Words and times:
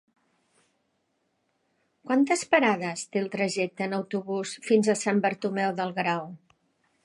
Quantes 2.07 2.45
parades 2.55 3.05
té 3.13 3.23
el 3.23 3.29
trajecte 3.37 3.87
en 3.89 3.95
autobús 4.01 4.57
fins 4.71 4.93
a 4.95 4.99
Sant 5.05 5.25
Bartomeu 5.27 5.81
del 5.83 5.97
Grau? 6.03 6.29